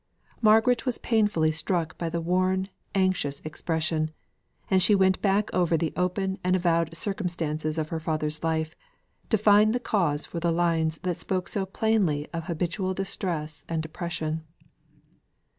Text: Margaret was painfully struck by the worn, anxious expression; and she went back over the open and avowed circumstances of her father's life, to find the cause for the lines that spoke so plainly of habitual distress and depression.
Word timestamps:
Margaret 0.41 0.87
was 0.87 0.97
painfully 0.97 1.51
struck 1.51 1.95
by 1.99 2.09
the 2.09 2.19
worn, 2.19 2.69
anxious 2.95 3.39
expression; 3.41 4.09
and 4.67 4.81
she 4.81 4.95
went 4.95 5.21
back 5.21 5.53
over 5.53 5.77
the 5.77 5.93
open 5.95 6.39
and 6.43 6.55
avowed 6.55 6.97
circumstances 6.97 7.77
of 7.77 7.89
her 7.89 7.99
father's 7.99 8.43
life, 8.43 8.75
to 9.29 9.37
find 9.37 9.75
the 9.75 9.79
cause 9.79 10.25
for 10.25 10.39
the 10.39 10.51
lines 10.51 10.97
that 11.03 11.17
spoke 11.17 11.47
so 11.47 11.67
plainly 11.67 12.27
of 12.33 12.45
habitual 12.45 12.95
distress 12.95 13.63
and 13.69 13.83
depression. 13.83 14.43